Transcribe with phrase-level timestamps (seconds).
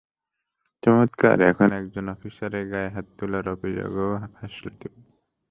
[0.83, 5.01] চমৎকার, এখন একজন অফিসারের গায়ে হাত তোলার অভিযোগেও ফাঁসলে তুমি!